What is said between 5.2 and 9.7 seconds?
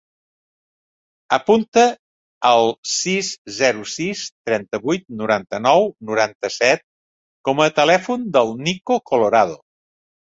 noranta-nou, noranta-set com a telèfon del Nico Colorado.